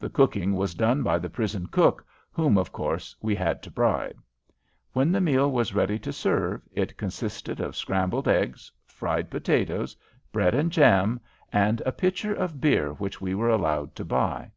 [0.00, 4.18] The cooking was done by the prison cook, whom, of course, we had to bribe.
[4.94, 9.94] When the meal was ready to serve it consisted of scrambled eggs, fried potatoes,
[10.32, 11.20] bread and jam,
[11.52, 14.52] and a pitcher of beer which we were allowed to buy.